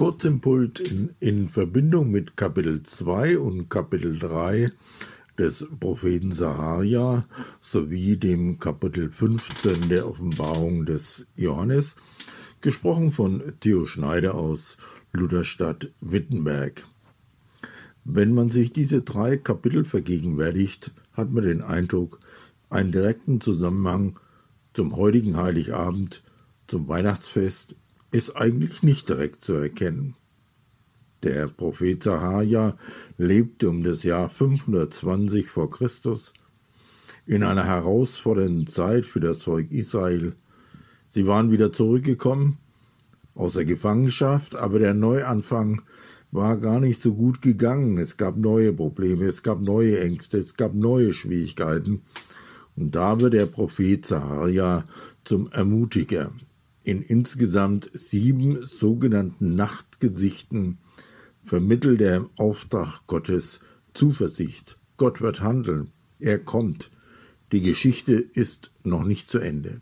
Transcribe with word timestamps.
Kurzimpuls 0.00 0.80
in, 0.80 1.10
in 1.20 1.50
Verbindung 1.50 2.10
mit 2.10 2.34
Kapitel 2.34 2.82
2 2.82 3.36
und 3.38 3.68
Kapitel 3.68 4.18
3 4.18 4.72
des 5.38 5.66
Propheten 5.78 6.32
Saharia 6.32 7.26
sowie 7.60 8.16
dem 8.16 8.58
Kapitel 8.58 9.12
15 9.12 9.90
der 9.90 10.08
Offenbarung 10.08 10.86
des 10.86 11.26
Johannes, 11.36 11.96
gesprochen 12.62 13.12
von 13.12 13.42
Theo 13.60 13.84
Schneider 13.84 14.36
aus 14.36 14.78
Lutherstadt 15.12 15.92
Wittenberg. 16.00 16.82
Wenn 18.02 18.32
man 18.32 18.48
sich 18.48 18.72
diese 18.72 19.02
drei 19.02 19.36
Kapitel 19.36 19.84
vergegenwärtigt, 19.84 20.92
hat 21.12 21.30
man 21.30 21.44
den 21.44 21.60
Eindruck, 21.60 22.20
einen 22.70 22.90
direkten 22.90 23.42
Zusammenhang 23.42 24.18
zum 24.72 24.96
heutigen 24.96 25.36
Heiligabend, 25.36 26.22
zum 26.68 26.88
Weihnachtsfest 26.88 27.76
ist 28.10 28.36
eigentlich 28.36 28.82
nicht 28.82 29.08
direkt 29.08 29.42
zu 29.42 29.54
erkennen. 29.54 30.16
Der 31.22 31.48
Prophet 31.48 32.02
Zacharia 32.02 32.76
lebte 33.18 33.68
um 33.68 33.84
das 33.84 34.04
Jahr 34.04 34.30
520 34.30 35.48
vor 35.48 35.70
Christus 35.70 36.32
in 37.26 37.42
einer 37.42 37.64
herausfordernden 37.64 38.66
Zeit 38.66 39.04
für 39.04 39.20
das 39.20 39.42
Volk 39.42 39.70
Israel. 39.70 40.34
Sie 41.08 41.26
waren 41.26 41.50
wieder 41.50 41.72
zurückgekommen 41.72 42.58
aus 43.34 43.54
der 43.54 43.66
Gefangenschaft, 43.66 44.56
aber 44.56 44.78
der 44.78 44.94
Neuanfang 44.94 45.82
war 46.32 46.56
gar 46.56 46.80
nicht 46.80 47.00
so 47.00 47.14
gut 47.14 47.42
gegangen. 47.42 47.98
Es 47.98 48.16
gab 48.16 48.36
neue 48.36 48.72
Probleme, 48.72 49.26
es 49.26 49.42
gab 49.42 49.60
neue 49.60 50.00
Ängste, 50.00 50.38
es 50.38 50.54
gab 50.54 50.74
neue 50.74 51.12
Schwierigkeiten. 51.12 52.02
Und 52.76 52.94
da 52.94 53.20
wird 53.20 53.34
der 53.34 53.46
Prophet 53.46 54.06
Zacharia 54.06 54.84
zum 55.24 55.50
Ermutiger. 55.50 56.32
In 56.82 57.02
insgesamt 57.02 57.90
sieben 57.92 58.64
sogenannten 58.64 59.54
Nachtgesichten 59.54 60.78
vermittelt 61.42 62.00
er 62.00 62.16
im 62.16 62.30
Auftrag 62.36 63.06
Gottes 63.06 63.60
Zuversicht. 63.92 64.78
Gott 64.96 65.20
wird 65.20 65.40
handeln. 65.40 65.90
Er 66.18 66.38
kommt. 66.38 66.90
Die 67.52 67.60
Geschichte 67.60 68.14
ist 68.14 68.72
noch 68.82 69.04
nicht 69.04 69.28
zu 69.28 69.38
Ende. 69.38 69.80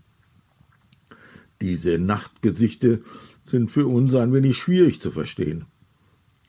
Diese 1.60 1.98
Nachtgesichte 1.98 3.02
sind 3.44 3.70
für 3.70 3.86
uns 3.86 4.14
ein 4.14 4.32
wenig 4.32 4.56
schwierig 4.56 5.00
zu 5.00 5.10
verstehen. 5.10 5.66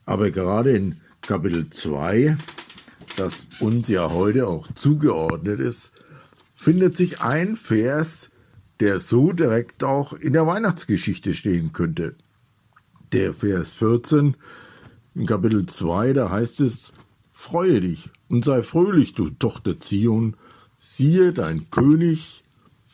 Aber 0.04 0.30
gerade 0.30 0.70
in 0.70 1.00
Kapitel 1.20 1.68
2, 1.70 2.38
das 3.16 3.46
uns 3.60 3.88
ja 3.88 4.10
heute 4.10 4.46
auch 4.46 4.72
zugeordnet 4.74 5.60
ist, 5.60 5.92
findet 6.54 6.96
sich 6.96 7.20
ein 7.20 7.56
Vers, 7.56 8.30
der 8.80 9.00
so 9.00 9.32
direkt 9.32 9.84
auch 9.84 10.12
in 10.14 10.32
der 10.32 10.46
Weihnachtsgeschichte 10.46 11.34
stehen 11.34 11.72
könnte. 11.72 12.16
Der 13.12 13.34
Vers 13.34 13.70
14 13.70 14.36
in 15.14 15.26
Kapitel 15.26 15.66
2, 15.66 16.14
da 16.14 16.30
heißt 16.30 16.60
es, 16.60 16.92
Freue 17.32 17.80
dich 17.80 18.10
und 18.28 18.44
sei 18.44 18.62
fröhlich, 18.62 19.14
du 19.14 19.30
Tochter 19.30 19.80
Zion, 19.80 20.36
siehe 20.78 21.32
dein 21.32 21.70
König, 21.70 22.44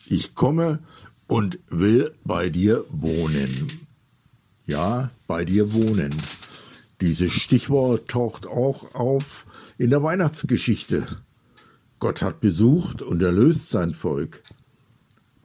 ich 0.05 0.35
komme 0.35 0.79
und 1.27 1.59
will 1.67 2.13
bei 2.23 2.49
dir 2.49 2.85
wohnen. 2.89 3.67
Ja, 4.65 5.11
bei 5.27 5.43
dir 5.43 5.73
wohnen. 5.73 6.21
Dieses 7.01 7.33
Stichwort 7.33 8.09
taucht 8.09 8.47
auch 8.47 8.95
auf 8.95 9.45
in 9.77 9.89
der 9.89 10.01
Weihnachtsgeschichte. 10.01 11.05
Gott 11.99 12.21
hat 12.21 12.39
besucht 12.39 13.01
und 13.01 13.21
erlöst 13.21 13.69
sein 13.69 13.93
Volk. 13.93 14.43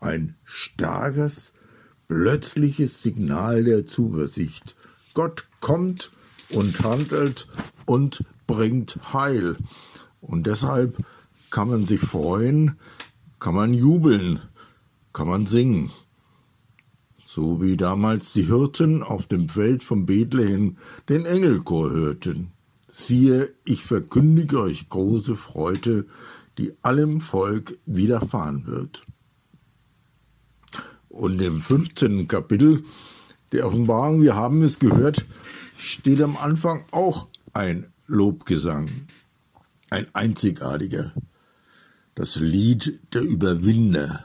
Ein 0.03 0.35
starkes, 0.43 1.53
plötzliches 2.09 3.03
Signal 3.03 3.63
der 3.63 3.87
Zuversicht. 3.87 4.75
Gott 5.15 5.47
kommt 5.61 6.11
und 6.51 6.83
handelt 6.83 7.47
und 7.87 8.25
bringt 8.49 8.99
Heil. 9.13 9.57
Und 10.21 10.49
deshalb 10.49 10.99
kann 11.51 11.69
man 11.69 11.85
sich 11.85 12.01
freuen, 12.01 12.81
kann 13.39 13.55
man 13.55 13.75
jubeln, 13.75 14.41
kann 15.13 15.29
man 15.29 15.47
singen. 15.47 15.93
So 17.25 17.63
wie 17.63 17.77
damals 17.77 18.33
die 18.33 18.47
Hirten 18.47 19.05
auf 19.05 19.27
dem 19.27 19.49
Feld 19.49 19.85
von 19.85 20.05
Bethlehem 20.05 20.79
den 21.09 21.27
Engelchor 21.27 21.93
hörten. 21.93 22.51
Siehe, 22.89 23.55
ich 23.65 23.85
verkündige 23.85 24.63
euch 24.63 24.89
große 24.89 25.37
Freude, 25.37 26.07
die 26.59 26.73
allem 26.83 27.21
Volk 27.21 27.79
widerfahren 27.87 28.67
wird. 28.67 29.05
Und 31.13 31.43
im 31.43 31.61
15. 31.61 32.27
Kapitel 32.27 32.85
der 33.53 33.67
Offenbarung, 33.67 34.23
wir 34.23 34.35
haben 34.35 34.63
es 34.63 34.79
gehört, 34.79 35.27
steht 35.77 36.23
am 36.23 36.39
Anfang 36.39 36.87
auch 36.91 37.29
ein 37.53 37.89
Lobgesang, 38.07 38.89
ein 39.91 40.07
einzigartiger, 40.15 41.13
das 42.15 42.37
Lied 42.37 42.99
der 43.13 43.21
Überwinder. 43.21 44.25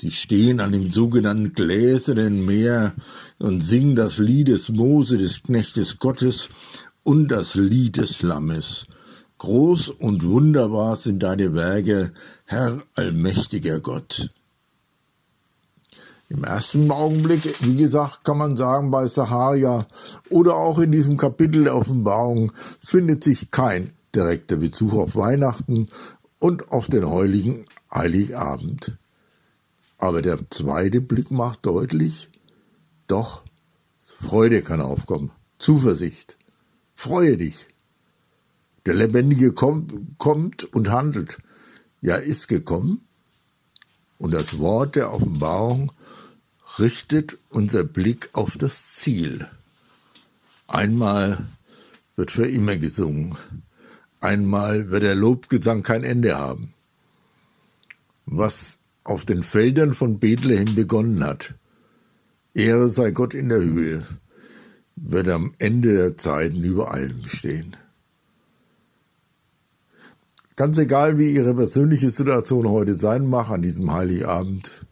Sie 0.00 0.10
stehen 0.10 0.58
an 0.58 0.72
dem 0.72 0.90
sogenannten 0.90 1.52
gläsernen 1.52 2.44
Meer 2.44 2.94
und 3.38 3.60
singen 3.60 3.94
das 3.94 4.18
Lied 4.18 4.48
des 4.48 4.70
Mose, 4.70 5.18
des 5.18 5.44
Knechtes 5.44 6.00
Gottes 6.00 6.48
und 7.04 7.28
das 7.28 7.54
Lied 7.54 7.98
des 7.98 8.22
Lammes. 8.22 8.86
Groß 9.38 9.90
und 9.90 10.24
wunderbar 10.24 10.96
sind 10.96 11.22
deine 11.22 11.54
Werke, 11.54 12.12
Herr 12.44 12.82
allmächtiger 12.96 13.78
Gott. 13.78 14.30
Im 16.32 16.44
ersten 16.44 16.90
Augenblick, 16.90 17.56
wie 17.60 17.76
gesagt, 17.76 18.24
kann 18.24 18.38
man 18.38 18.56
sagen, 18.56 18.90
bei 18.90 19.06
Saharia 19.06 19.86
oder 20.30 20.56
auch 20.56 20.78
in 20.78 20.90
diesem 20.90 21.18
Kapitel 21.18 21.64
der 21.64 21.76
Offenbarung 21.76 22.52
findet 22.80 23.22
sich 23.22 23.50
kein 23.50 23.92
direkter 24.14 24.56
Bezug 24.56 24.94
auf 24.94 25.14
Weihnachten 25.14 25.88
und 26.38 26.72
auf 26.72 26.88
den 26.88 27.06
heiligen 27.06 27.66
Heiligabend. 27.92 28.96
Aber 29.98 30.22
der 30.22 30.38
zweite 30.48 31.02
Blick 31.02 31.30
macht 31.30 31.66
deutlich, 31.66 32.30
doch, 33.08 33.42
Freude 34.02 34.62
kann 34.62 34.80
aufkommen, 34.80 35.32
Zuversicht, 35.58 36.38
freue 36.94 37.36
dich. 37.36 37.68
Der 38.86 38.94
Lebendige 38.94 39.52
kommt, 39.52 39.92
kommt 40.16 40.64
und 40.74 40.90
handelt. 40.90 41.36
Ja, 42.00 42.16
ist 42.16 42.48
gekommen. 42.48 43.02
Und 44.18 44.32
das 44.32 44.58
Wort 44.58 44.96
der 44.96 45.12
Offenbarung 45.12 45.92
richtet 46.78 47.38
unser 47.50 47.84
Blick 47.84 48.30
auf 48.32 48.56
das 48.56 48.86
Ziel. 48.86 49.46
Einmal 50.66 51.46
wird 52.16 52.30
für 52.30 52.46
immer 52.46 52.76
gesungen. 52.76 53.36
Einmal 54.20 54.90
wird 54.90 55.02
der 55.02 55.14
Lobgesang 55.14 55.82
kein 55.82 56.04
Ende 56.04 56.36
haben. 56.38 56.72
Was 58.26 58.78
auf 59.04 59.24
den 59.24 59.42
Feldern 59.42 59.94
von 59.94 60.18
Bethlehem 60.18 60.74
begonnen 60.74 61.24
hat, 61.24 61.54
Ehre 62.54 62.88
sei 62.88 63.10
Gott 63.10 63.34
in 63.34 63.48
der 63.48 63.60
Höhe, 63.60 64.04
wird 64.96 65.28
am 65.28 65.54
Ende 65.58 65.94
der 65.94 66.16
Zeiten 66.16 66.62
über 66.62 66.92
allem 66.92 67.26
stehen. 67.26 67.76
Ganz 70.54 70.78
egal, 70.78 71.18
wie 71.18 71.32
Ihre 71.32 71.54
persönliche 71.54 72.10
Situation 72.10 72.68
heute 72.68 72.94
sein 72.94 73.26
mag 73.26 73.50
an 73.50 73.62
diesem 73.62 73.92
Heiligabend, 73.92 74.82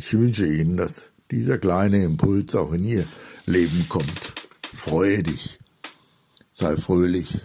ich 0.00 0.14
wünsche 0.14 0.46
Ihnen, 0.46 0.78
dass 0.78 1.10
dieser 1.30 1.58
kleine 1.58 2.02
Impuls 2.02 2.54
auch 2.54 2.72
in 2.72 2.84
Ihr 2.84 3.06
Leben 3.44 3.84
kommt. 3.90 4.34
Freue 4.72 5.22
dich, 5.22 5.58
sei 6.52 6.78
fröhlich, 6.78 7.38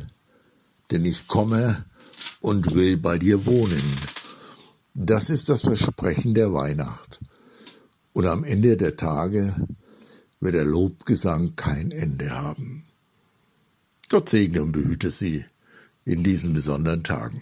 denn 0.89 1.03
ich 1.03 1.27
komme 1.27 1.83
und 2.39 2.73
will 2.73 2.95
bei 2.95 3.17
dir 3.17 3.45
wohnen. 3.45 3.83
Das 4.94 5.29
ist 5.29 5.49
das 5.49 5.61
Versprechen 5.63 6.33
der 6.33 6.53
Weihnacht. 6.53 7.19
Und 8.13 8.25
am 8.25 8.45
Ende 8.45 8.77
der 8.77 8.95
Tage 8.95 9.53
wird 10.39 10.55
der 10.55 10.63
Lobgesang 10.63 11.57
kein 11.57 11.91
Ende 11.91 12.29
haben. 12.29 12.85
Gott 14.07 14.30
segne 14.30 14.62
und 14.62 14.71
behüte 14.71 15.12
Sie 15.12 15.44
in 16.06 16.24
diesen 16.24 16.53
besonderen 16.53 17.03
Tagen. 17.03 17.41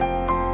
you 0.00 0.47